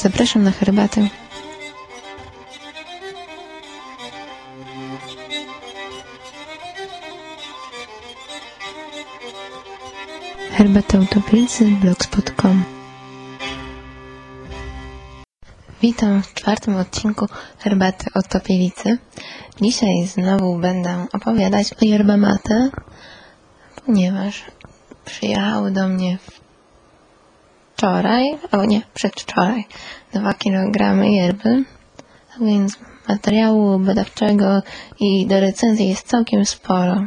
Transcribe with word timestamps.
Zapraszam 0.00 0.42
na 0.42 0.50
herbatę. 0.50 1.08
Herbata 10.50 10.98
Utopicy 10.98 11.64
blogspot.com 11.64 12.64
Witam 15.82 16.22
w 16.22 16.34
czwartym 16.34 16.76
odcinku 16.76 17.26
Herbaty 17.58 18.06
o 18.14 18.22
Topielicy. 18.22 18.98
Dzisiaj 19.60 20.06
znowu 20.06 20.58
będę 20.58 21.06
opowiadać 21.12 21.72
o 21.72 21.84
yerba 21.84 22.16
mate, 22.16 22.70
ponieważ 23.86 24.44
przyjechały 25.04 25.70
do 25.70 25.88
mnie 25.88 26.18
wczoraj, 27.80 28.38
albo 28.50 28.64
nie, 28.64 28.82
przedwczoraj, 28.94 29.64
2 30.14 30.34
kg 30.34 31.04
yerby, 31.04 31.64
więc 32.40 32.78
materiału 33.08 33.78
badawczego 33.78 34.62
i 35.00 35.26
do 35.26 35.40
recenzji 35.40 35.88
jest 35.88 36.06
całkiem 36.06 36.44
sporo. 36.44 37.02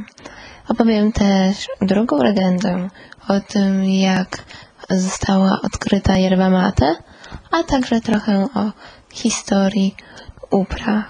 Opowiem 0.68 1.12
też 1.12 1.68
drugą 1.82 2.18
legendę 2.18 2.88
o 3.28 3.40
tym, 3.40 3.84
jak 3.84 4.44
została 4.90 5.60
odkryta 5.64 6.18
yerba 6.18 6.50
mate, 6.50 6.96
a 7.52 7.64
także 7.64 8.02
trochę 8.02 8.48
o 8.56 8.72
historii 9.14 9.96
upraw. 10.52 11.06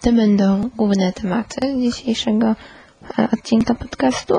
To 0.00 0.12
będą 0.12 0.70
główne 0.76 1.12
tematy 1.12 1.60
dzisiejszego 1.80 2.46
e, 3.18 3.28
odcinka 3.32 3.74
podcastu, 3.74 4.34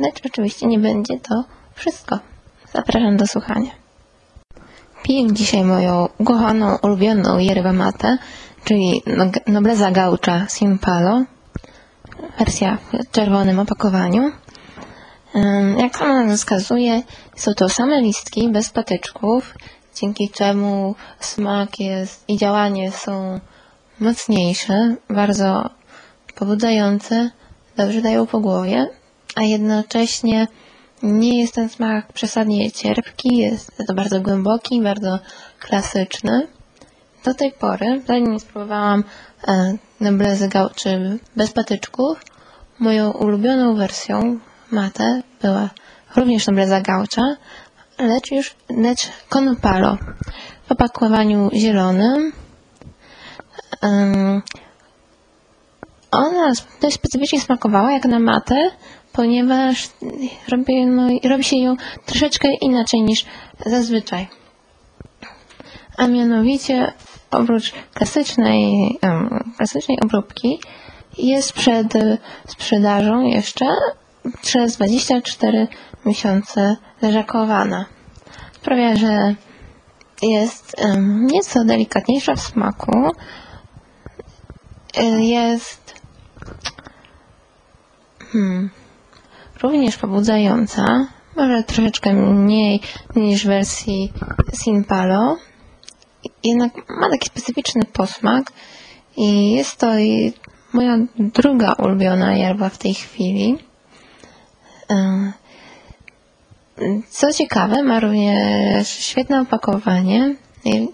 lecz 0.00 0.26
oczywiście 0.26 0.66
nie 0.66 0.78
będzie 0.78 1.20
to 1.20 1.44
wszystko. 1.74 2.18
Zapraszam 2.74 3.16
do 3.16 3.26
słuchania. 3.26 3.70
Piję 5.02 5.32
dzisiaj 5.32 5.64
moją 5.64 6.08
ukochaną, 6.18 6.78
ulubioną 6.82 7.38
yerba 7.38 7.72
mate, 7.72 8.18
czyli 8.64 9.02
Nobleza 9.46 9.90
Gaucha 9.90 10.46
Simpalo, 10.48 11.24
wersja 12.38 12.78
w 12.92 13.10
czerwonym 13.10 13.58
opakowaniu. 13.58 14.32
Jak 15.78 15.96
sama 15.96 16.36
wskazuje, 16.36 17.02
są 17.36 17.54
to 17.54 17.68
same 17.68 18.00
listki 18.00 18.48
bez 18.48 18.70
patyczków, 18.70 19.54
dzięki 19.94 20.30
czemu 20.30 20.94
smak 21.20 21.80
jest 21.80 22.24
i 22.28 22.36
działanie 22.36 22.92
są 22.92 23.40
mocniejsze, 24.00 24.94
bardzo 25.10 25.70
pobudzające, 26.34 27.30
dobrze 27.76 28.02
dają 28.02 28.26
po 28.26 28.40
głowie, 28.40 28.86
a 29.36 29.42
jednocześnie 29.42 30.46
nie 31.02 31.40
jest 31.40 31.54
ten 31.54 31.68
smak 31.68 32.12
przesadnie 32.12 32.72
cierpki, 32.72 33.36
jest 33.36 33.72
to 33.86 33.94
bardzo 33.94 34.20
głęboki, 34.20 34.82
bardzo 34.82 35.18
klasyczny. 35.58 36.48
Do 37.24 37.34
tej 37.34 37.52
pory, 37.52 38.02
zanim 38.06 38.40
spróbowałam 38.40 39.04
e, 39.48 39.74
Noblezy 40.00 40.48
Gauczy 40.48 41.18
bez 41.36 41.52
patyczków, 41.52 42.22
moją 42.78 43.10
ulubioną 43.10 43.76
wersją 43.76 44.38
mate 44.70 45.22
była 45.42 45.70
również 46.16 46.46
Nobleza 46.46 46.80
Gaucza, 46.80 47.36
lecz 47.98 48.30
już 48.30 48.54
lecz 48.70 49.08
Konopalo 49.28 49.96
w 50.66 50.72
opakowaniu 50.72 51.50
zielonym. 51.54 52.32
Ona 56.10 56.52
dość 56.82 56.94
specyficznie 56.96 57.40
smakowała 57.40 57.92
jak 57.92 58.04
na 58.04 58.18
matę, 58.18 58.70
ponieważ 59.18 59.90
robi, 60.48 60.86
no, 60.86 61.08
robi 61.24 61.44
się 61.44 61.56
ją 61.56 61.76
troszeczkę 62.06 62.48
inaczej 62.60 63.02
niż 63.02 63.24
zazwyczaj. 63.66 64.28
A 65.96 66.06
mianowicie 66.06 66.92
oprócz 67.30 67.72
klasycznej, 67.94 68.72
um, 69.02 69.52
klasycznej 69.56 69.98
obróbki 70.04 70.60
jest 71.18 71.52
przed 71.52 71.94
sprzedażą 72.46 73.20
jeszcze 73.20 73.66
przez 74.42 74.76
24 74.76 75.68
miesiące 76.06 76.76
leżakowana. 77.02 77.86
Sprawia, 78.52 78.96
że 78.96 79.34
jest 80.22 80.76
um, 80.78 81.26
nieco 81.26 81.64
delikatniejsza 81.64 82.34
w 82.34 82.40
smaku. 82.40 83.10
Jest 85.18 85.94
hmm, 88.32 88.70
również 89.62 89.96
pobudzająca, 89.96 91.06
może 91.36 91.62
troszeczkę 91.62 92.12
mniej 92.12 92.80
niż 93.16 93.44
w 93.44 93.46
wersji 93.46 94.12
Simpalo. 94.54 95.36
Jednak 96.44 96.72
ma 97.00 97.10
taki 97.10 97.28
specyficzny 97.28 97.82
posmak 97.84 98.52
i 99.16 99.52
jest 99.52 99.76
to 99.76 99.86
moja 100.72 100.98
druga 101.18 101.72
ulubiona 101.72 102.36
yerba 102.36 102.68
w 102.68 102.78
tej 102.78 102.94
chwili. 102.94 103.58
Co 107.08 107.32
ciekawe, 107.32 107.82
ma 107.82 108.00
również 108.00 108.88
świetne 108.88 109.40
opakowanie, 109.40 110.34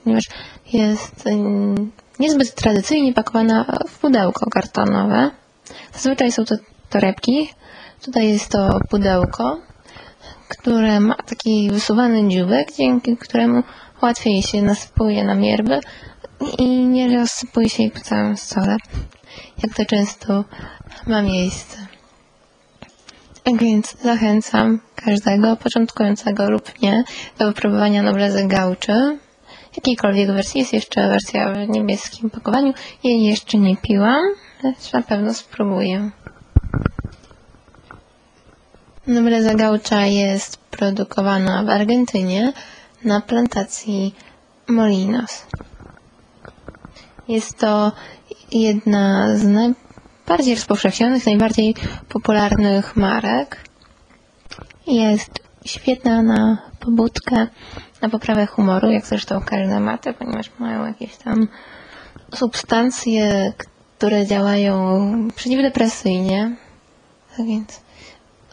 ponieważ 0.05 0.25
jest 0.73 1.25
niezbyt 2.21 2.55
tradycyjnie 2.55 3.13
pakowana 3.13 3.65
w 3.89 3.99
pudełko 3.99 4.51
kartonowe. 4.51 5.31
Zazwyczaj 5.93 6.33
są 6.33 6.45
to 6.45 6.55
torebki. 6.91 7.49
Tutaj 8.05 8.29
jest 8.29 8.49
to 8.51 8.79
pudełko, 8.91 9.61
które 10.49 11.01
ma 11.01 11.15
taki 11.15 11.71
wysuwany 11.71 12.29
dziubek, 12.29 12.73
dzięki 12.77 13.17
któremu 13.17 13.63
łatwiej 14.03 14.43
się 14.43 14.63
nasypuje 14.63 15.25
na 15.25 15.35
mierby 15.35 15.81
i 16.59 16.67
nie 16.87 17.17
rozsypuje 17.19 17.69
się 17.69 17.83
jej 17.83 17.93
po 17.93 18.01
całym 18.01 18.37
stole, 18.37 18.77
jak 19.63 19.75
to 19.77 19.85
często 19.85 20.45
ma 21.07 21.23
miejsce. 21.23 21.79
Więc 23.61 23.97
zachęcam 24.03 24.81
każdego, 24.95 25.57
początkującego 25.57 26.51
lub 26.51 26.83
nie, 26.83 27.05
do 27.39 27.47
wypróbowania 27.47 28.03
Noblezy 28.03 28.47
Gauczy. 28.47 29.19
Jakiejkolwiek 29.77 30.33
wersji. 30.33 30.61
Jest 30.61 30.73
jeszcze 30.73 31.09
wersja 31.09 31.53
w 31.53 31.69
niebieskim 31.69 32.31
pakowaniu. 32.31 32.75
Jej 33.05 33.25
jeszcze 33.25 33.59
nie 33.59 33.77
piłam, 33.77 34.23
lecz 34.63 34.93
na 34.93 35.03
pewno 35.03 35.35
spróbuję. 35.35 36.11
Nobleza 39.07 39.55
Gaucha 39.55 40.07
jest 40.07 40.57
produkowana 40.57 41.63
w 41.63 41.71
Argentynie 41.71 42.53
na 43.05 43.21
plantacji 43.21 44.15
Molinos. 44.69 45.47
Jest 47.29 47.59
to 47.59 47.93
jedna 48.53 49.37
z 49.37 49.45
najbardziej 49.45 50.55
rozpowszechnionych, 50.55 51.27
najbardziej 51.27 51.75
popularnych 52.09 52.97
marek. 52.97 53.69
Jest 54.87 55.31
świetna 55.65 56.23
na 56.23 56.59
pobudkę, 56.81 57.47
na 58.03 58.09
poprawę 58.09 58.47
humoru, 58.47 58.91
jak 58.91 59.07
zresztą 59.07 59.41
każda 59.41 59.81
mate, 59.81 60.13
ponieważ 60.13 60.51
mają 60.59 60.87
jakieś 60.87 61.17
tam 61.17 61.49
substancje, 62.35 63.53
które 63.99 64.27
działają 64.27 65.29
przeciwdepresyjnie. 65.37 66.57
Tak 67.37 67.47
więc 67.47 67.84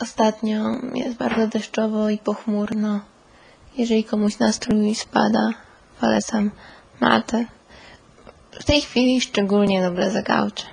ostatnio 0.02 0.80
jest 0.94 1.18
bardzo 1.18 1.48
deszczowo 1.48 2.10
i 2.10 2.18
pochmurno. 2.18 3.00
Jeżeli 3.78 4.04
komuś 4.04 4.40
nastrój 4.40 4.96
spada, 4.96 5.54
polecam 6.00 6.52
matę. 7.00 7.46
W 8.60 8.64
tej 8.64 8.82
chwili 8.82 9.22
szczególnie 9.22 9.82
dobre 9.82 10.12
zagałcze. 10.12 10.64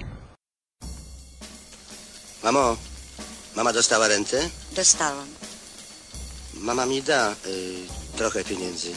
Mamo, 2.42 2.76
mama 3.56 3.72
dostała 3.72 4.08
rentę? 4.08 4.40
Dostałam. 4.76 5.26
Mama 6.54 6.86
mi 6.86 7.02
da 7.02 7.32
y, 7.32 7.36
trochę 8.16 8.44
pieniędzy. 8.44 8.92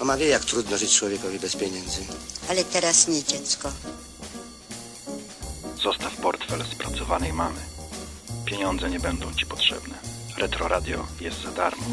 Mama 0.00 0.16
wie, 0.16 0.26
jak 0.26 0.44
trudno 0.44 0.78
żyć 0.78 0.96
człowiekowi 0.96 1.38
bez 1.38 1.56
pieniędzy. 1.56 2.00
Ale 2.48 2.64
teraz 2.64 3.08
nie, 3.08 3.24
dziecko. 3.24 3.72
Zostaw 5.82 6.16
portfel 6.16 6.64
spracowanej 6.64 7.32
mamy. 7.32 7.71
Pieniądze 8.52 8.90
nie 8.90 9.00
będą 9.00 9.34
ci 9.34 9.46
potrzebne. 9.46 9.94
Retro 10.38 10.68
Radio 10.68 11.06
jest 11.20 11.42
za 11.42 11.52
darmo. 11.52 11.84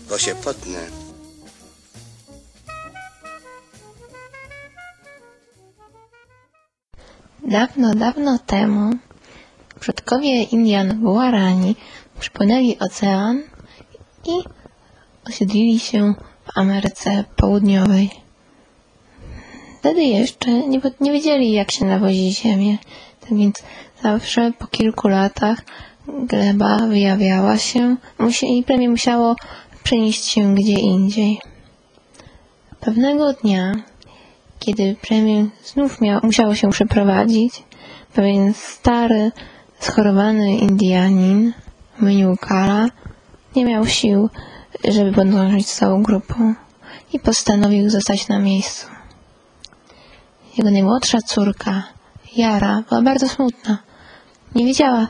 bo 0.09 0.17
się 0.17 0.35
potnę. 0.35 0.79
Dawno, 7.47 7.95
dawno 7.95 8.39
temu 8.39 8.91
przodkowie 9.79 10.43
Indian 10.43 11.01
Guarani 11.01 11.75
przypłynęli 12.19 12.79
ocean 12.79 13.50
i 14.27 14.43
osiedlili 15.27 15.79
się 15.79 16.13
w 16.45 16.57
Ameryce 16.57 17.23
Południowej. 17.35 18.09
Wtedy 19.79 20.03
jeszcze 20.03 20.51
nie, 20.51 20.81
nie 20.99 21.11
wiedzieli, 21.11 21.51
jak 21.51 21.71
się 21.71 21.85
nawozi 21.85 22.31
ziemię. 22.31 22.77
Tak 23.21 23.37
więc 23.37 23.63
zawsze 24.03 24.51
po 24.59 24.67
kilku 24.67 25.07
latach 25.07 25.59
gleba 26.07 26.77
wyjawiała 26.87 27.57
się 27.57 27.95
i 28.41 28.63
plemię 28.63 28.89
musiało 28.89 29.35
przenieść 29.83 30.25
się 30.25 30.55
gdzie 30.55 30.73
indziej. 30.73 31.39
Pewnego 32.79 33.33
dnia, 33.33 33.73
kiedy 34.59 34.95
plemię 35.01 35.45
znów 35.65 36.01
miało, 36.01 36.19
musiało 36.23 36.55
się 36.55 36.69
przeprowadzić, 36.69 37.63
pewien 38.13 38.53
stary, 38.53 39.31
schorowany 39.79 40.57
Indianin, 40.57 41.53
Meniukara, 41.99 42.87
nie 43.55 43.65
miał 43.65 43.85
sił, 43.85 44.29
żeby 44.87 45.11
podążyć 45.11 45.69
z 45.69 45.75
całą 45.75 46.03
grupą 46.03 46.55
i 47.13 47.19
postanowił 47.19 47.89
zostać 47.89 48.27
na 48.27 48.39
miejscu. 48.39 48.87
Jego 50.57 50.71
najmłodsza 50.71 51.21
córka, 51.21 51.83
Jara, 52.35 52.83
była 52.89 53.01
bardzo 53.01 53.29
smutna. 53.29 53.77
Nie 54.55 54.65
wiedziała, 54.65 55.07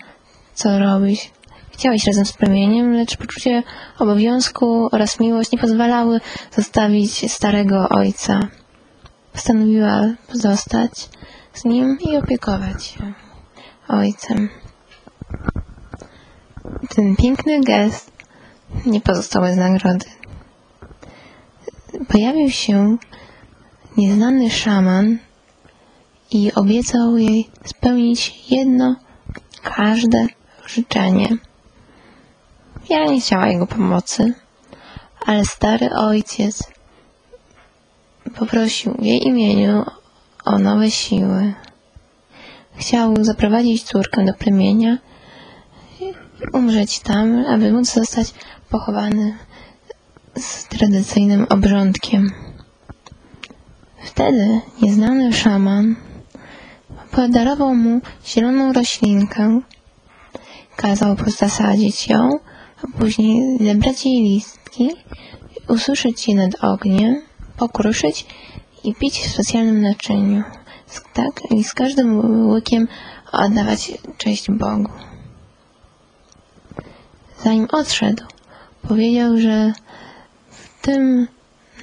co 0.53 0.79
robić. 0.79 1.31
Chciała 1.71 1.95
iść 1.95 2.07
razem 2.07 2.25
z 2.25 2.33
plemieniem, 2.33 2.93
lecz 2.93 3.17
poczucie 3.17 3.63
obowiązku 3.99 4.87
oraz 4.91 5.19
miłość 5.19 5.51
nie 5.51 5.59
pozwalały 5.59 6.21
zostawić 6.51 7.31
starego 7.31 7.89
ojca. 7.89 8.39
Postanowiła 9.33 10.01
pozostać 10.27 11.09
z 11.53 11.65
nim 11.65 11.97
i 11.99 12.17
opiekować 12.17 12.85
się 12.85 13.13
ojcem. 13.87 14.49
Ten 16.95 17.15
piękny 17.15 17.61
gest 17.61 18.10
nie 18.85 19.01
pozostał 19.01 19.41
bez 19.41 19.57
nagrody. 19.57 20.05
Pojawił 22.07 22.49
się 22.49 22.97
nieznany 23.97 24.49
szaman 24.49 25.17
i 26.31 26.51
obiecał 26.53 27.17
jej 27.17 27.49
spełnić 27.65 28.51
jedno, 28.51 28.95
każde 29.63 30.27
życzenie. 30.65 31.29
Ja 32.89 33.05
nie 33.05 33.21
chciała 33.21 33.47
jego 33.47 33.67
pomocy, 33.67 34.33
ale 35.25 35.45
stary 35.45 35.89
ojciec 35.89 36.63
poprosił 38.35 38.93
w 38.93 39.03
jej 39.03 39.27
imieniu 39.27 39.85
o 40.45 40.59
nowe 40.59 40.91
siły. 40.91 41.53
Chciał 42.75 43.23
zaprowadzić 43.23 43.83
córkę 43.83 44.25
do 44.25 44.33
plemienia 44.33 44.97
i 45.99 46.13
umrzeć 46.53 46.99
tam, 46.99 47.45
aby 47.45 47.71
móc 47.71 47.93
zostać 47.93 48.33
pochowany 48.71 49.37
z 50.37 50.67
tradycyjnym 50.67 51.45
obrządkiem. 51.49 52.31
Wtedy 54.03 54.61
nieznany 54.81 55.33
szaman 55.33 55.95
podarował 57.11 57.75
mu 57.75 58.01
zieloną 58.25 58.73
roślinkę, 58.73 59.61
kazał 60.75 61.15
zasadzić 61.39 62.07
ją, 62.07 62.29
a 62.83 62.99
później 62.99 63.57
zebrać 63.67 64.05
jej 64.05 64.23
listki, 64.23 64.89
ususzyć 65.67 66.27
je 66.27 66.35
nad 66.35 66.63
ogniem, 66.63 67.21
pokruszyć 67.57 68.25
i 68.83 68.95
pić 68.95 69.19
w 69.19 69.31
specjalnym 69.31 69.81
naczyniu. 69.81 70.43
Tak, 71.13 71.51
i 71.51 71.63
z 71.63 71.73
każdym 71.73 72.09
łykiem 72.49 72.87
oddawać 73.31 73.91
cześć 74.17 74.51
Bogu. 74.51 74.91
Zanim 77.43 77.67
odszedł, 77.71 78.23
powiedział, 78.87 79.37
że 79.37 79.73
w 80.49 80.81
tym 80.81 81.27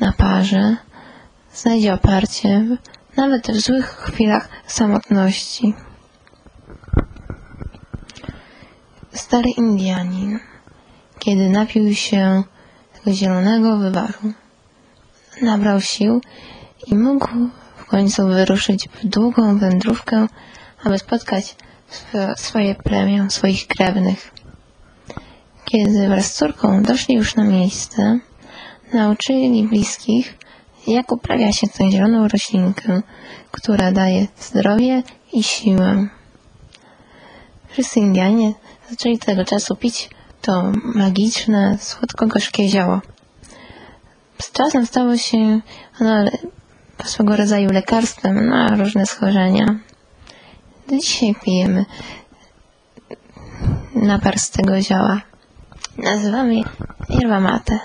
naparze 0.00 0.76
znajdzie 1.54 1.94
oparcie 1.94 2.66
nawet 3.16 3.46
w 3.46 3.60
złych 3.60 3.86
chwilach 3.86 4.48
samotności. 4.66 5.74
Stary 9.12 9.50
Indianin, 9.50 10.38
kiedy 11.18 11.48
napił 11.48 11.94
się 11.94 12.42
tego 12.94 13.16
zielonego 13.16 13.76
wywaru, 13.76 14.32
nabrał 15.42 15.80
sił 15.80 16.20
i 16.86 16.94
mógł 16.94 17.28
w 17.76 17.84
końcu 17.84 18.28
wyruszyć 18.28 18.88
w 18.88 19.06
długą 19.06 19.58
wędrówkę, 19.58 20.26
aby 20.84 20.98
spotkać 20.98 21.56
swo- 21.90 22.36
swoje 22.36 22.74
plemię, 22.74 23.26
swoich 23.30 23.66
krewnych. 23.66 24.30
Kiedy 25.70 26.08
wraz 26.08 26.26
z 26.26 26.34
córką 26.34 26.82
doszli 26.82 27.14
już 27.14 27.36
na 27.36 27.44
miejsce, 27.44 28.18
nauczyli 28.92 29.68
bliskich, 29.68 30.38
jak 30.86 31.12
uprawia 31.12 31.52
się 31.52 31.66
tę 31.66 31.90
zieloną 31.90 32.28
roślinkę, 32.28 33.02
która 33.50 33.92
daje 33.92 34.26
zdrowie 34.40 35.02
i 35.32 35.42
siłę. 35.42 36.08
Wszyscy 37.68 38.00
Indianie 38.00 38.52
zaczęli 38.90 39.18
tego 39.18 39.44
czasu 39.44 39.76
pić 39.76 40.10
to 40.42 40.72
magiczne, 40.94 41.78
słodko-gorzkie 41.80 42.68
zioło. 42.68 43.00
Z 44.42 44.52
czasem 44.52 44.86
stało 44.86 45.16
się 45.16 45.60
ono 46.00 46.30
swego 47.04 47.36
rodzaju 47.36 47.72
lekarstwem 47.72 48.48
na 48.48 48.68
różne 48.68 49.06
schorzenia. 49.06 49.66
Do 50.88 50.98
dzisiaj 50.98 51.34
pijemy 51.44 51.84
napar 53.94 54.38
z 54.38 54.50
tego 54.50 54.82
zioła. 54.82 55.27
Nazywamy 55.98 56.54
je 56.54 56.64
yerba 57.10 57.40
mate. 57.40 57.78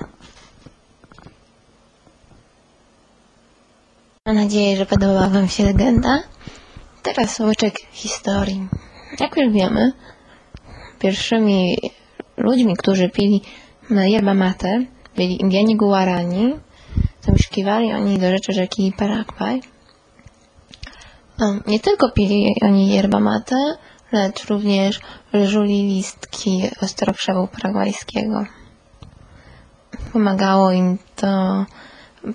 Mam 4.26 4.36
nadzieję, 4.36 4.78
że 4.78 4.86
podobała 4.86 5.30
Wam 5.30 5.48
się 5.48 5.64
legenda. 5.64 6.24
Teraz 7.04 7.40
łyczek 7.40 7.76
historii. 7.92 8.68
Jak 9.20 9.38
już 9.38 9.54
wiemy, 9.54 9.92
pierwszymi 11.00 11.78
ludźmi, 12.38 12.76
którzy 12.78 13.10
pili 13.10 13.42
yerba 13.90 14.34
mate, 14.34 14.86
byli 15.16 15.42
Indianie 15.42 15.78
Guarani. 15.78 16.54
Zamieszkiwali 17.22 17.94
oni 17.94 18.20
do 18.20 18.30
rzeczy 18.32 18.54
rzeki 18.54 18.94
Paragwaj. 18.98 19.62
Um, 21.40 21.64
Nie 21.68 21.80
tylko 21.80 22.12
pili 22.12 22.56
oni 22.62 22.90
yerba 22.90 23.20
mate, 23.20 23.56
lecz 24.14 24.46
również 24.46 25.00
żuli 25.46 25.84
listki 25.84 26.70
ostrokrzewu 26.82 27.48
paragwajskiego. 27.48 28.46
Pomagało 30.14 30.72
im 30.72 30.98
to 31.16 31.66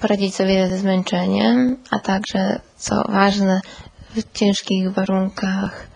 poradzić 0.00 0.34
sobie 0.34 0.68
ze 0.68 0.78
zmęczeniem, 0.78 1.76
a 1.90 1.98
także, 1.98 2.60
co 2.76 3.02
ważne, 3.08 3.60
w 4.14 4.32
ciężkich 4.32 4.92
warunkach, 4.92 5.86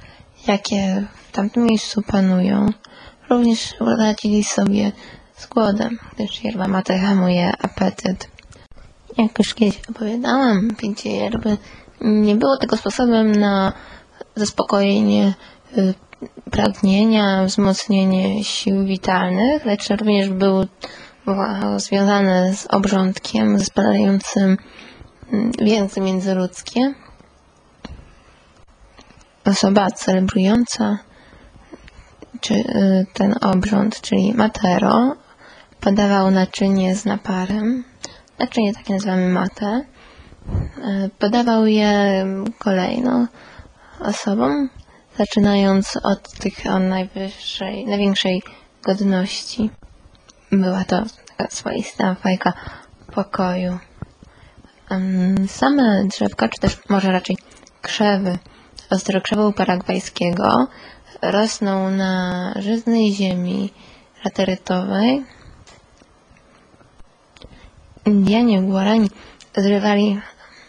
jakie 0.46 1.06
w 1.28 1.32
tamtym 1.32 1.64
miejscu 1.64 2.02
panują. 2.02 2.66
Również 3.30 3.74
radzili 3.98 4.44
sobie 4.44 4.92
z 5.36 5.46
głodem, 5.46 5.98
gdyż 6.14 6.44
yerba 6.44 6.68
mate 6.68 6.98
hamuje 6.98 7.52
apetyt. 7.62 8.28
Jak 9.18 9.38
już 9.38 9.54
kiedyś 9.54 9.80
opowiadałam, 9.90 10.74
picie 10.76 11.10
yerby 11.10 11.56
nie 12.00 12.36
było 12.36 12.56
tylko 12.56 12.76
sposobem 12.76 13.32
na 13.32 13.72
zaspokojenie 14.36 15.34
pragnienia, 16.50 17.44
wzmocnienie 17.44 18.44
sił 18.44 18.84
witalnych, 18.84 19.64
lecz 19.64 19.90
również 19.90 20.28
był 20.28 20.66
było 21.26 21.46
związane 21.76 22.54
z 22.54 22.66
obrządkiem 22.66 23.58
zespalającym 23.58 24.56
mm, 25.32 25.52
więzy 25.60 26.00
międzyludzkie. 26.00 26.94
Osoba 29.44 29.90
celebrująca 29.90 30.98
czy, 32.40 32.54
y, 32.54 33.06
ten 33.12 33.34
obrząd, 33.40 34.00
czyli 34.00 34.34
matero, 34.34 35.16
podawał 35.80 36.30
naczynie 36.30 36.96
z 36.96 37.04
naparem. 37.04 37.84
Naczynie 38.38 38.74
takie 38.74 38.94
nazywamy 38.94 39.28
mate. 39.28 39.80
Y, 40.78 41.10
Podawał 41.18 41.66
je 41.66 42.24
kolejno 42.58 43.26
osobom, 44.00 44.68
zaczynając 45.18 45.96
od 46.02 46.32
tych 46.32 46.54
o 46.70 46.78
najwyższej, 46.78 47.86
największej 47.86 48.42
godności. 48.82 49.70
Była 50.52 50.84
to 50.84 51.02
taka 51.28 51.50
swoista 51.50 52.14
fajka 52.14 52.52
pokoju. 53.14 53.78
Same 55.46 56.04
drzewka, 56.04 56.48
czy 56.48 56.60
też 56.60 56.78
może 56.88 57.12
raczej 57.12 57.36
krzewy 57.82 58.38
ostrokrzewu 58.90 59.52
paragwajskiego 59.52 60.66
rosną 61.22 61.90
na 61.90 62.52
żyznej 62.56 63.12
ziemi 63.12 63.72
laterytowej. 64.24 65.24
Indianie 68.06 68.62
Guarani 68.62 69.10
zrywali 69.56 70.20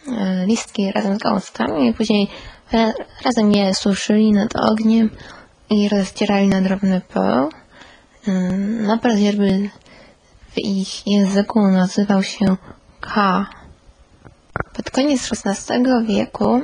e, 0.08 0.46
listki 0.46 0.92
razem 0.92 1.16
z 1.16 1.18
gałązkami 1.18 1.88
i 1.88 1.94
później 1.94 2.28
razem 3.26 3.52
je 3.52 3.74
suszyli 3.74 4.32
nad 4.32 4.56
ogniem 4.56 5.10
i 5.70 5.90
rozcierali 5.90 6.48
na 6.48 6.62
drobny 6.62 7.02
pył. 7.02 7.50
Ym, 8.28 8.86
Napar 8.86 9.12
yerby 9.12 9.70
w 10.52 10.58
ich 10.58 11.08
języku 11.08 11.62
nazywał 11.68 12.24
się 12.24 12.58
ka. 13.02 13.46
Pod 14.74 14.92
koniec 14.92 15.30
XVI 15.32 15.84
wieku 16.08 16.62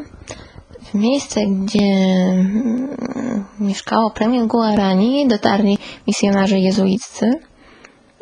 w 0.82 0.94
miejsce, 0.94 1.40
gdzie 1.46 1.80
mm, 1.80 3.46
mieszkało 3.60 4.12
plemię 4.12 4.48
Guarani, 4.48 5.28
dotarli 5.28 5.78
misjonarze 6.08 6.60
jezuiccy. 6.60 7.32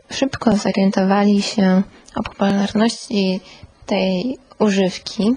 Szybko 0.09 0.55
zorientowali 0.55 1.41
się 1.41 1.83
o 2.15 2.23
popularności 2.23 3.41
tej 3.85 4.37
używki. 4.59 5.35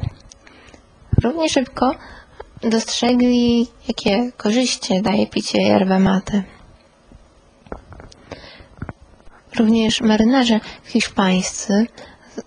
Równie 1.23 1.49
szybko 1.49 1.95
dostrzegli, 2.62 3.66
jakie 3.88 4.32
korzyści 4.36 5.02
daje 5.02 5.26
picie 5.26 5.62
yerba 5.62 5.98
mate. 5.98 6.42
Również 9.58 10.00
marynarze 10.00 10.60
hiszpańscy 10.84 11.86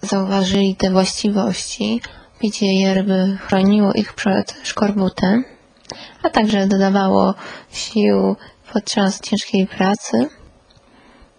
zauważyli 0.01 0.75
te 0.75 0.91
właściwości. 0.91 2.01
Picie 2.39 2.73
yerby 2.73 3.37
chroniło 3.41 3.93
ich 3.93 4.13
przed 4.13 4.55
szkorbutem, 4.63 5.45
a 6.23 6.29
także 6.29 6.67
dodawało 6.67 7.33
sił 7.71 8.35
podczas 8.73 9.21
ciężkiej 9.21 9.67
pracy. 9.67 10.29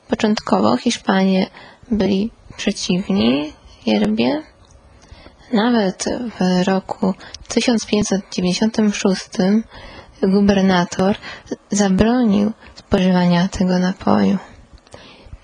Początkowo 0.08 0.76
Hiszpanie 0.76 1.46
byli 1.90 2.30
przeciwni 2.56 3.52
yerbie. 3.86 4.53
Nawet 5.54 6.04
w 6.40 6.66
roku 6.66 7.14
1596 7.48 9.28
gubernator 10.22 11.16
zabronił 11.70 12.52
spożywania 12.74 13.48
tego 13.48 13.78
napoju. 13.78 14.38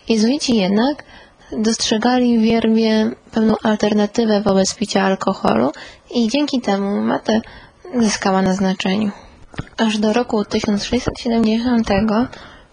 Jezuici 0.08 0.56
jednak 0.56 1.04
dostrzegali 1.52 2.38
w 2.38 2.44
yerbie 2.44 3.10
pewną 3.30 3.54
alternatywę 3.62 4.40
wobec 4.40 4.74
picia 4.74 5.02
alkoholu 5.02 5.72
i 6.14 6.28
dzięki 6.28 6.60
temu 6.60 7.00
mate 7.00 7.40
zyskała 8.00 8.42
na 8.42 8.54
znaczeniu. 8.54 9.10
Aż 9.76 9.98
do 9.98 10.12
roku 10.12 10.44
1670, 10.44 11.88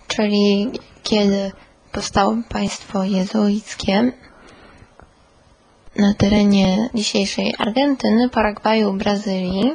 czyli 0.07 0.71
kiedy 1.03 1.51
powstało 1.91 2.37
państwo 2.49 3.03
jezuickie 3.03 4.11
na 5.97 6.13
terenie 6.13 6.89
dzisiejszej 6.93 7.53
Argentyny, 7.57 8.29
Paragwaju, 8.29 8.93
Brazylii, 8.93 9.73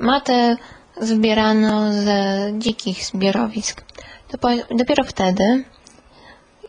matę 0.00 0.56
zbierano 1.00 1.92
ze 1.92 2.52
dzikich 2.58 3.04
zbiorowisk. 3.04 3.84
Dopiero 4.70 5.04
wtedy 5.04 5.64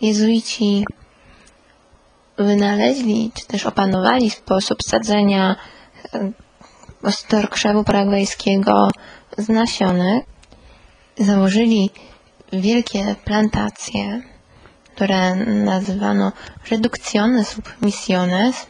jezuici 0.01 0.85
wynaleźli, 2.37 3.31
czy 3.35 3.47
też 3.47 3.65
opanowali 3.65 4.29
sposób 4.29 4.83
sadzenia 4.83 5.55
krzewu 7.49 7.83
paragwajskiego 7.83 8.89
z 9.37 9.49
nasionek. 9.49 10.25
Założyli 11.17 11.89
wielkie 12.53 13.15
plantacje, 13.25 14.21
które 14.97 15.35
nazywano 15.35 16.31
redukcjones 16.71 17.57
lub 17.57 17.73
misiones. 17.81 18.67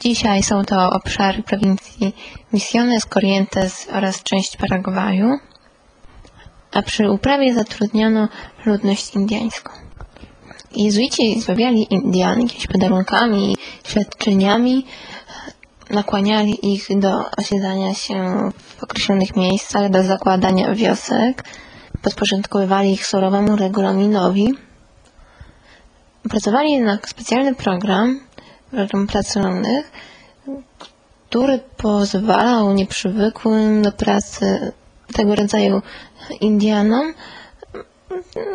Dzisiaj 0.00 0.42
są 0.42 0.64
to 0.64 0.90
obszary 0.90 1.42
prowincji 1.42 2.16
Misiones, 2.52 3.06
Corrientes 3.06 3.88
oraz 3.92 4.22
część 4.22 4.56
Paragwaju, 4.56 5.38
a 6.72 6.82
przy 6.82 7.10
uprawie 7.10 7.54
zatrudniono 7.54 8.28
ludność 8.66 9.14
indiańską. 9.14 9.72
Jezuici 10.76 11.40
zbawiali 11.40 11.86
Indian 11.90 12.40
jakimiś 12.40 12.66
podarunkami, 12.66 13.56
świadczeniami, 13.84 14.86
nakłaniali 15.90 16.72
ich 16.74 16.98
do 16.98 17.24
osiedlania 17.38 17.94
się 17.94 18.50
w 18.76 18.82
określonych 18.82 19.36
miejscach, 19.36 19.90
do 19.90 20.02
zakładania 20.02 20.74
wiosek, 20.74 21.44
podporządkowywali 22.02 22.92
ich 22.92 23.06
surowemu 23.06 23.56
regulaminowi. 23.56 24.69
Pracowali 26.28 26.72
jednak 26.72 27.08
specjalny 27.08 27.54
program, 27.54 28.20
program 28.70 29.06
rolnych, 29.36 29.92
który 31.28 31.60
pozwalał 31.76 32.72
nieprzywykłym 32.72 33.82
do 33.82 33.92
pracy 33.92 34.72
tego 35.12 35.34
rodzaju 35.34 35.82
Indianom 36.40 37.12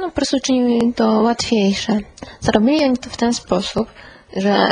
no, 0.02 0.10
po 0.10 0.12
prostu 0.12 0.38
czynił 0.40 0.94
to 0.94 1.12
łatwiejsze. 1.12 2.00
Zarobili 2.40 2.84
oni 2.84 2.98
to 2.98 3.10
w 3.10 3.18
ten 3.18 3.34
sposób, 3.34 3.88
że 4.38 4.68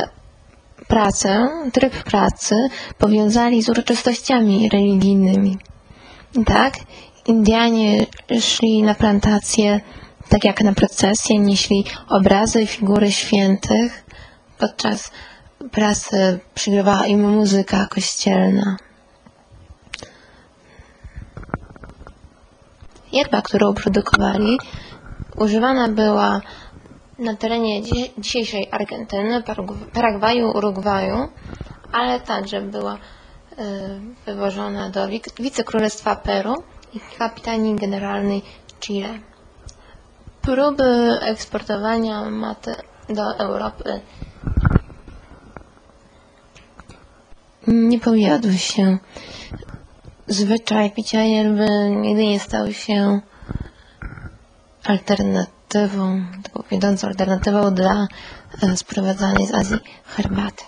pracę, 0.88 1.50
tryb 1.74 2.04
pracy 2.04 2.56
powiązali 2.98 3.64
z 3.64 3.70
uroczystościami 3.70 4.70
religijnymi. 4.70 5.58
Tak, 6.46 6.74
Indianie 7.26 8.06
szli 8.40 8.84
na 8.84 8.96
plantacje 8.96 9.82
tak 10.30 10.44
jak 10.44 10.62
na 10.62 10.74
procesję, 10.74 11.40
nieśli 11.40 11.86
obrazy, 12.10 12.68
figury 12.68 13.12
świętych. 13.12 14.04
Podczas 14.58 15.12
pracy 15.72 16.40
przygrywała 16.56 17.06
im 17.06 17.30
muzyka 17.32 17.88
kościelna. 17.88 18.78
Yerba, 23.12 23.42
którą 23.42 23.74
produkowali, 23.74 24.58
używana 25.36 25.88
była 25.88 26.42
na 27.20 27.36
terenie 27.36 27.82
dzisiejszej 28.18 28.68
Argentyny, 28.72 29.44
Paragwaju, 29.94 30.52
Urugwaju, 30.52 31.30
ale 31.92 32.20
także 32.20 32.62
była 32.62 32.98
wywożona 34.26 34.90
do 34.90 35.08
wicekrólestwa 35.40 36.16
Peru 36.16 36.64
i 36.94 37.00
kapitanii 37.18 37.76
generalnej 37.76 38.42
Chile. 38.80 39.20
Próby 40.44 41.20
eksportowania 41.22 42.30
maty 42.30 42.76
do 43.10 43.38
Europy 43.38 44.02
nie 47.68 48.00
powiodły 48.00 48.58
się. 48.58 48.98
Zwyczaj 50.28 50.92
picia 50.92 51.22
yerby 51.24 51.68
nigdy 51.90 52.24
nie 52.28 52.40
stał 52.40 52.74
się 52.74 53.22
alternatywą, 54.84 56.26
taką 56.44 56.64
wiodącą 56.72 57.08
alternatywą 57.08 57.74
dla 57.74 58.08
sprowadzanej 58.76 59.48
z 59.48 59.54
Azji 59.54 59.78
herbaty. 60.06 60.64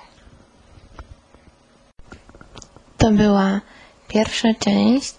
To 2.98 3.12
była 3.12 3.62
pierwsza 4.08 4.48
część 4.60 5.16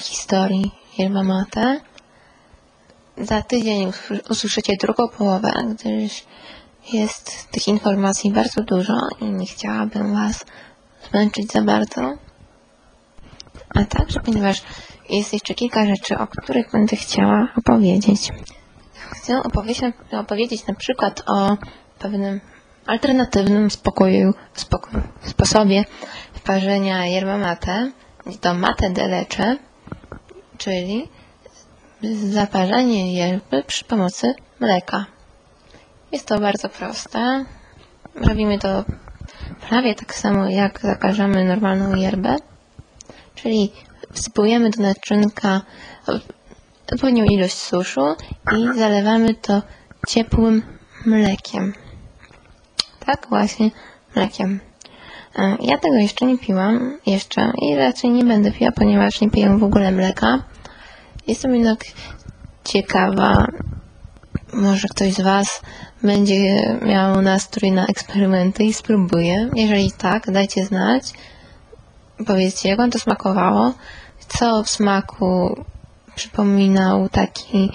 z 0.00 0.06
historii 0.06 0.72
yerba 0.98 1.22
mate. 1.22 1.80
Za 3.18 3.42
tydzień 3.42 3.92
usłyszycie 4.30 4.72
drugą 4.80 5.08
połowę, 5.08 5.52
gdyż 5.70 6.24
jest 6.92 7.48
tych 7.50 7.68
informacji 7.68 8.32
bardzo 8.32 8.62
dużo 8.62 8.94
i 9.20 9.24
nie 9.24 9.46
chciałabym 9.46 10.14
Was 10.14 10.44
zmęczyć 11.10 11.52
za 11.52 11.62
bardzo. 11.62 12.14
A 13.74 13.84
także, 13.84 14.20
ponieważ 14.20 14.62
jest 15.10 15.32
jeszcze 15.32 15.54
kilka 15.54 15.86
rzeczy, 15.86 16.18
o 16.18 16.26
których 16.26 16.70
będę 16.70 16.96
chciała 16.96 17.48
opowiedzieć. 17.58 18.32
Chcę 19.10 19.42
opowiedzieć, 19.42 19.94
opowiedzieć 20.12 20.66
na 20.66 20.74
przykład 20.74 21.22
o 21.26 21.56
pewnym 21.98 22.40
alternatywnym 22.86 23.70
spokoju, 23.70 24.34
spokoju, 24.54 25.02
sposobie 25.22 25.84
parzenia 26.44 27.06
yerba 27.06 27.38
mate. 27.38 27.92
To 28.40 28.54
mate 28.54 28.90
de 28.90 29.08
leche, 29.08 29.56
czyli 30.58 31.08
zaparzanie 32.12 33.14
yerby 33.14 33.62
przy 33.66 33.84
pomocy 33.84 34.34
mleka. 34.60 35.06
Jest 36.12 36.26
to 36.26 36.40
bardzo 36.40 36.68
proste. 36.68 37.44
Robimy 38.14 38.58
to 38.58 38.84
prawie 39.68 39.94
tak 39.94 40.14
samo 40.14 40.50
jak 40.50 40.80
zakażamy 40.80 41.44
normalną 41.44 41.94
yerbę, 41.94 42.36
czyli 43.34 43.72
wsypujemy 44.12 44.70
do 44.70 44.82
naczynka 44.82 45.60
odpowiednią 46.86 47.24
ilość 47.24 47.54
suszu 47.54 48.14
i 48.56 48.78
zalewamy 48.78 49.34
to 49.34 49.62
ciepłym 50.08 50.62
mlekiem. 51.06 51.72
Tak 53.06 53.26
właśnie, 53.28 53.70
mlekiem. 54.16 54.60
Ja 55.60 55.78
tego 55.78 55.94
jeszcze 55.94 56.26
nie 56.26 56.38
piłam, 56.38 56.98
jeszcze 57.06 57.52
i 57.62 57.76
raczej 57.76 58.10
nie 58.10 58.24
będę 58.24 58.50
piła, 58.50 58.72
ponieważ 58.72 59.20
nie 59.20 59.30
piję 59.30 59.58
w 59.58 59.64
ogóle 59.64 59.92
mleka. 59.92 60.42
Jestem 61.26 61.54
jednak 61.54 61.84
ciekawa, 62.64 63.46
może 64.52 64.88
ktoś 64.88 65.12
z 65.12 65.20
Was 65.20 65.62
będzie 66.02 66.78
miał 66.82 67.22
nastrój 67.22 67.72
na 67.72 67.86
eksperymenty 67.86 68.64
i 68.64 68.72
spróbuje. 68.72 69.50
Jeżeli 69.54 69.92
tak, 69.92 70.30
dajcie 70.30 70.64
znać. 70.64 71.04
Powiedzcie, 72.26 72.68
jak 72.68 72.78
Wam 72.78 72.90
to 72.90 72.98
smakowało. 72.98 73.74
Co 74.28 74.62
w 74.62 74.70
smaku 74.70 75.64
przypominał 76.14 77.08
taki 77.08 77.72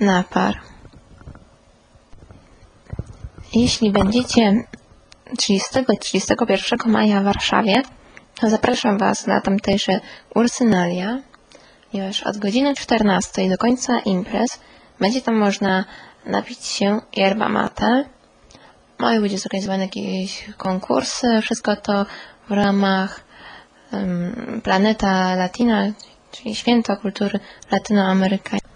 napar. 0.00 0.54
Jeśli 3.54 3.90
będziecie 3.90 4.64
30 5.38 5.78
i 5.94 5.98
31 5.98 6.92
maja 6.92 7.20
w 7.20 7.24
Warszawie, 7.24 7.82
to 8.40 8.50
zapraszam 8.50 8.98
Was 8.98 9.26
na 9.26 9.40
tamtejsze 9.40 10.00
Ursynalia, 10.34 11.18
ponieważ 11.92 12.22
od 12.22 12.38
godziny 12.38 12.74
14 12.74 13.48
do 13.48 13.58
końca 13.58 14.00
imprez 14.00 14.60
będzie 15.00 15.22
tam 15.22 15.34
można 15.34 15.84
napić 16.26 16.64
się 16.64 17.00
yerba 17.16 17.48
mate. 17.48 18.04
Mają 18.98 19.20
być 19.20 19.40
zorganizowane 19.40 19.82
jakieś 19.82 20.44
konkursy, 20.56 21.40
wszystko 21.42 21.76
to 21.76 22.06
w 22.48 22.52
ramach 22.52 23.20
um, 23.92 24.60
Planeta 24.64 25.34
Latina, 25.34 25.92
czyli 26.30 26.54
Święto 26.54 26.96
Kultury 26.96 27.40
Latynoamerykańskiej. 27.70 28.67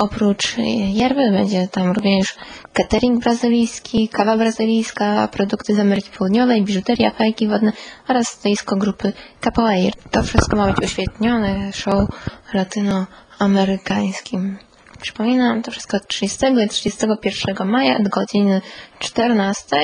Oprócz 0.00 0.56
yerby 0.94 1.30
będzie 1.30 1.68
tam 1.68 1.92
również 1.92 2.34
catering 2.72 3.22
brazylijski, 3.22 4.08
kawa 4.08 4.36
brazylijska, 4.36 5.28
produkty 5.28 5.74
z 5.74 5.78
Ameryki 5.78 6.10
Południowej, 6.10 6.64
biżuteria, 6.64 7.10
fajki 7.10 7.48
wodne 7.48 7.72
oraz 8.08 8.28
stoisko 8.28 8.76
grupy 8.76 9.12
Capoeira. 9.40 9.92
To 10.10 10.22
wszystko 10.22 10.56
ma 10.56 10.72
być 10.72 10.84
oświetlone 10.84 11.72
show 11.72 12.08
latynoamerykańskim. 12.54 14.58
Przypominam, 15.00 15.62
to 15.62 15.70
wszystko 15.70 16.00
30 16.00 16.38
i 16.64 16.68
31 16.68 17.68
maja 17.68 17.98
od 17.98 18.08
godziny 18.08 18.60
14 18.98 19.76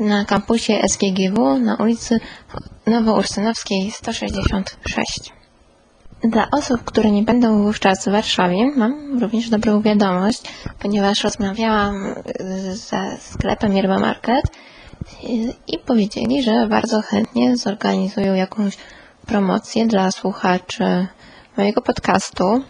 na 0.00 0.24
kampusie 0.24 0.82
SGGW 0.88 1.58
na 1.58 1.76
ulicy 1.76 2.20
Nowoursynowskiej 2.86 3.90
166. 3.90 5.41
Dla 6.24 6.48
osób, 6.50 6.84
które 6.84 7.10
nie 7.10 7.22
będą 7.22 7.62
wówczas 7.62 8.04
w 8.04 8.12
Warszawie, 8.12 8.70
mam 8.76 9.18
również 9.20 9.48
dobrą 9.48 9.82
wiadomość, 9.82 10.42
ponieważ 10.78 11.24
rozmawiałam 11.24 12.14
ze 12.72 13.16
sklepem 13.20 13.76
Yerba 13.76 13.98
Market 13.98 14.44
i 15.68 15.78
powiedzieli, 15.86 16.42
że 16.42 16.66
bardzo 16.66 17.02
chętnie 17.02 17.56
zorganizują 17.56 18.34
jakąś 18.34 18.76
promocję 19.26 19.86
dla 19.86 20.10
słuchaczy 20.10 21.06
mojego 21.56 21.82
podcastu. 21.82 22.62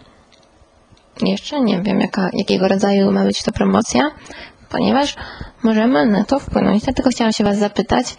Jeszcze 1.21 1.61
nie 1.61 1.81
wiem, 1.81 1.99
jaka, 1.99 2.29
jakiego 2.33 2.67
rodzaju 2.67 3.11
ma 3.11 3.25
być 3.25 3.43
to 3.43 3.51
promocja, 3.51 4.11
ponieważ 4.69 5.15
możemy 5.63 6.05
na 6.05 6.23
to 6.23 6.39
wpłynąć. 6.39 6.83
Dlatego 6.83 7.09
chciałam 7.09 7.33
się 7.33 7.43
Was 7.43 7.57
zapytać, 7.57 8.17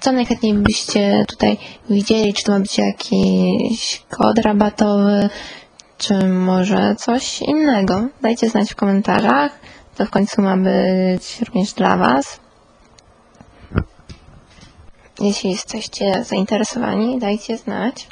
co 0.00 0.12
najchętniej 0.12 0.54
byście 0.54 1.24
tutaj 1.28 1.58
widzieli? 1.90 2.34
Czy 2.34 2.44
to 2.44 2.52
ma 2.52 2.60
być 2.60 2.78
jakiś 2.78 4.02
kod 4.10 4.38
rabatowy, 4.38 5.28
czy 5.98 6.28
może 6.28 6.96
coś 6.98 7.42
innego? 7.42 8.08
Dajcie 8.22 8.48
znać 8.48 8.70
w 8.70 8.76
komentarzach. 8.76 9.60
To 9.96 10.06
w 10.06 10.10
końcu 10.10 10.42
ma 10.42 10.56
być 10.56 11.40
również 11.40 11.72
dla 11.72 11.96
Was. 11.96 12.40
Jeśli 15.20 15.50
jesteście 15.50 16.24
zainteresowani, 16.24 17.18
dajcie 17.18 17.56
znać. 17.56 18.08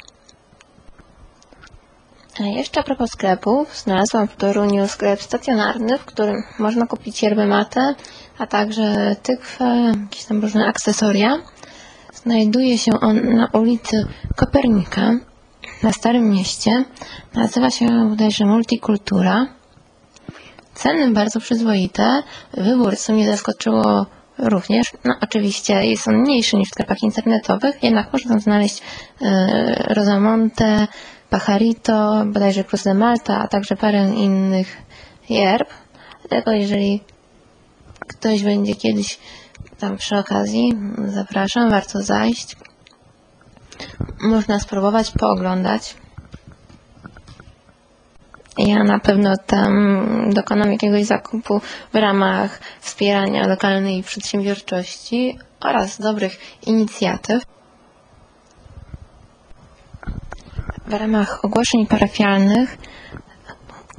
Jeszcze 2.51 2.79
a 2.79 2.83
propos 2.83 3.09
sklepów, 3.09 3.77
znalazłam 3.77 4.27
w 4.27 4.35
Toruniu 4.35 4.87
sklep 4.87 5.21
stacjonarny, 5.21 5.97
w 5.97 6.05
którym 6.05 6.43
można 6.59 6.87
kupić 6.87 7.23
yerbę 7.23 7.47
matę, 7.47 7.95
a 8.37 8.47
także 8.47 9.15
tykwę, 9.23 9.93
jakieś 10.01 10.25
tam 10.25 10.41
różne 10.41 10.65
akcesoria. 10.65 11.37
Znajduje 12.13 12.77
się 12.77 12.99
on 12.99 13.35
na 13.35 13.49
ulicy 13.53 14.07
Kopernika, 14.35 15.11
na 15.83 15.91
Starym 15.91 16.29
Mieście. 16.29 16.83
Nazywa 17.33 17.69
się 17.69 18.09
bodajże 18.09 18.45
Multikultura. 18.45 19.47
Ceny 20.73 21.11
bardzo 21.11 21.39
przyzwoite. 21.39 22.23
Wybór, 22.53 22.97
co 22.97 23.13
mnie 23.13 23.27
zaskoczyło 23.27 24.05
również. 24.37 24.91
No 25.05 25.13
oczywiście 25.21 25.85
jest 25.85 26.07
on 26.07 26.15
mniejszy 26.15 26.57
niż 26.57 26.69
w 26.69 26.71
sklepach 26.71 27.03
internetowych, 27.03 27.83
jednak 27.83 28.13
można 28.13 28.39
znaleźć 28.39 28.81
e, 29.21 29.93
Rosamonte, 29.93 30.87
Pajarito, 31.33 32.25
bodajże 32.25 32.63
Cruz 32.63 32.83
de 32.83 32.93
Malta, 32.93 33.39
a 33.39 33.47
także 33.47 33.75
parę 33.75 34.09
innych 34.09 34.77
yerb. 35.29 35.69
Dlatego 36.29 36.51
jeżeli 36.51 37.01
ktoś 38.07 38.43
będzie 38.43 38.75
kiedyś 38.75 39.19
tam 39.79 39.97
przy 39.97 40.17
okazji, 40.17 40.73
zapraszam, 41.07 41.69
warto 41.69 42.01
zajść. 42.01 42.55
Można 44.21 44.59
spróbować, 44.59 45.11
pooglądać. 45.11 45.95
Ja 48.57 48.83
na 48.83 48.99
pewno 48.99 49.33
tam 49.37 50.05
dokonam 50.29 50.71
jakiegoś 50.71 51.05
zakupu 51.05 51.61
w 51.93 51.95
ramach 51.95 52.59
wspierania 52.81 53.47
lokalnej 53.47 54.03
przedsiębiorczości 54.03 55.39
oraz 55.59 56.01
dobrych 56.01 56.37
inicjatyw. 56.65 57.43
W 60.93 60.95
ramach 60.95 61.45
ogłoszeń 61.45 61.87
parafialnych 61.87 62.77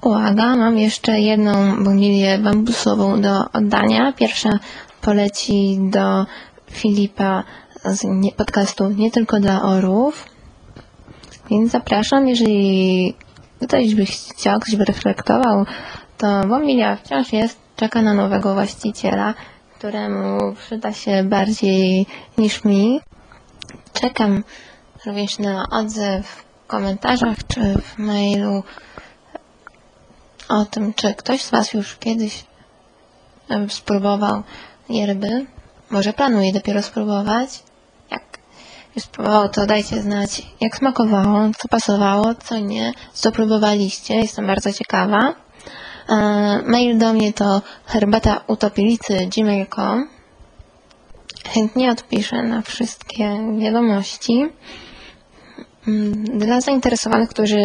Uwaga, 0.03 0.57
mam 0.57 0.79
jeszcze 0.79 1.21
jedną 1.21 1.85
bogilię 1.85 2.39
bambusową 2.39 3.21
do 3.21 3.51
oddania. 3.53 4.13
Pierwsza 4.13 4.51
poleci 5.01 5.79
do 5.81 6.27
Filipa 6.71 7.45
z 7.85 8.07
podcastu 8.37 8.91
Nie 8.91 9.11
tylko 9.11 9.41
dla 9.41 9.63
orłów. 9.63 10.25
Więc 11.51 11.71
zapraszam, 11.71 12.29
jeżeli 12.29 13.15
ktoś 13.63 13.95
by 13.95 14.07
chciał, 14.07 14.61
ktoś 14.61 14.77
by 14.77 14.85
reflektował, 14.85 15.67
to 16.19 16.41
Bomilia 16.49 16.97
wciąż 16.97 17.33
jest, 17.33 17.59
czeka 17.77 18.03
na 18.03 18.15
nowego 18.15 18.55
właściciela, 18.55 19.35
któremu 19.79 20.55
przyda 20.55 20.93
się 20.93 21.25
bardziej 21.25 22.07
niż 22.39 22.65
mi. 22.65 23.01
Czekam 23.93 24.45
również 25.07 25.39
na 25.39 25.65
odzew 25.71 26.45
komentarzach 26.75 27.47
czy 27.47 27.75
w 27.79 27.99
mailu 27.99 28.63
o 30.49 30.65
tym, 30.65 30.95
czy 30.95 31.15
ktoś 31.15 31.43
z 31.43 31.51
Was 31.51 31.73
już 31.73 31.97
kiedyś 31.97 32.45
spróbował 33.69 34.43
yerby. 34.89 35.47
Może 35.91 36.13
planuje 36.13 36.53
dopiero 36.53 36.83
spróbować. 36.83 37.63
Jak 38.11 38.23
już 38.97 39.05
spróbował, 39.05 39.49
to 39.49 39.67
dajcie 39.67 40.03
znać, 40.03 40.43
jak 40.61 40.77
smakowało, 40.77 41.51
co 41.59 41.69
pasowało, 41.69 42.35
co 42.35 42.59
nie, 42.59 42.93
co 43.13 43.33
próbowaliście. 43.33 44.15
Jestem 44.15 44.47
bardzo 44.47 44.73
ciekawa. 44.73 45.35
E, 46.09 46.15
mail 46.67 46.99
do 46.99 47.13
mnie 47.13 47.33
to 47.33 47.63
herbatautopielicy.gmail.com 47.87 50.09
Chętnie 51.49 51.91
odpiszę 51.91 52.43
na 52.43 52.63
wszystkie 52.63 53.39
wiadomości. 53.59 54.47
Mm, 55.89 56.25
dla 56.39 56.61
zainteresowanych, 56.61 57.29
którzy 57.29 57.61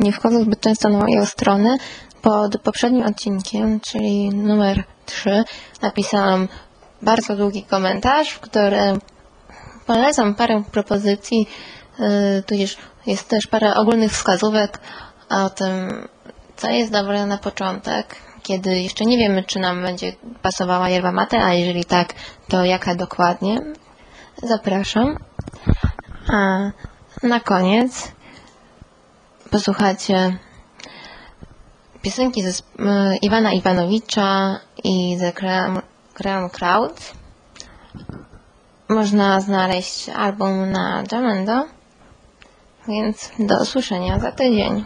nie 0.00 0.12
wchodzą 0.12 0.42
zbyt 0.42 0.60
często 0.60 0.88
na 0.88 0.98
moją 0.98 1.26
stronę, 1.26 1.76
pod 2.22 2.58
poprzednim 2.60 3.06
odcinkiem, 3.06 3.80
czyli 3.80 4.28
numer 4.30 4.84
3, 5.06 5.44
napisałam 5.82 6.48
bardzo 7.02 7.36
długi 7.36 7.62
komentarz, 7.62 8.30
w 8.30 8.40
którym 8.40 9.00
polecam 9.86 10.34
parę 10.34 10.62
propozycji, 10.72 11.48
yy, 11.98 12.06
tudzież 12.46 12.76
jest 13.06 13.28
też 13.28 13.46
parę 13.46 13.74
ogólnych 13.74 14.12
wskazówek 14.12 14.80
o 15.28 15.50
tym, 15.50 15.72
co 16.56 16.70
jest 16.70 16.92
dobre 16.92 17.26
na 17.26 17.38
początek, 17.38 18.16
kiedy 18.42 18.80
jeszcze 18.80 19.04
nie 19.04 19.18
wiemy, 19.18 19.44
czy 19.44 19.58
nam 19.58 19.82
będzie 19.82 20.12
pasowała 20.42 20.88
yerba 20.88 21.12
mate, 21.12 21.44
a 21.44 21.54
jeżeli 21.54 21.84
tak, 21.84 22.14
to 22.48 22.64
jaka 22.64 22.94
dokładnie. 22.94 23.60
Zapraszam. 24.42 25.16
A 26.32 26.70
na 27.22 27.40
koniec 27.40 28.12
posłuchacie 29.50 30.38
piosenki 32.02 32.42
ze 32.42 32.62
Iwana 33.22 33.52
Iwanowicza 33.52 34.60
i 34.84 35.16
The 35.20 35.32
Crown 36.14 36.50
Crowd. 36.50 37.12
Można 38.88 39.40
znaleźć 39.40 40.08
album 40.08 40.70
na 40.70 41.02
Jamendo, 41.12 41.66
więc 42.88 43.30
do 43.38 43.62
usłyszenia 43.62 44.18
za 44.18 44.32
tydzień. 44.32 44.84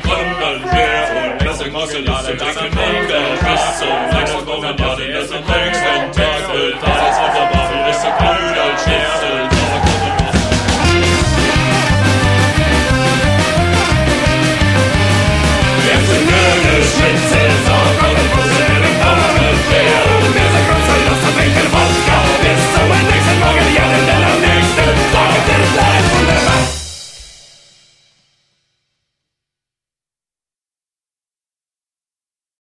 Glendale, 0.00 0.60
yeah. 0.74 0.93